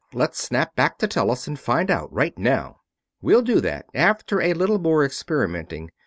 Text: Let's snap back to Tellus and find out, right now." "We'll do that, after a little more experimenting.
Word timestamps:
Let's 0.13 0.39
snap 0.41 0.75
back 0.75 0.97
to 0.97 1.07
Tellus 1.07 1.45
and 1.45 1.59
find 1.59 1.91
out, 1.91 2.11
right 2.11 2.35
now." 2.35 2.79
"We'll 3.21 3.43
do 3.43 3.61
that, 3.61 3.85
after 3.93 4.41
a 4.41 4.53
little 4.55 4.79
more 4.79 5.05
experimenting. 5.05 5.91